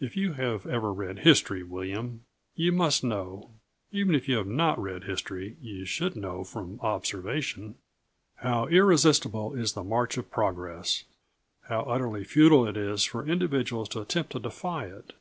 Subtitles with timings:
[0.00, 2.24] If you have ever read history, William,
[2.56, 3.52] you must know
[3.92, 7.76] even if you have not read history you should know from observation
[8.38, 11.04] how irresistible is the march of progress;
[11.68, 15.12] how utterly futile it is for individuals to attempt to defy it.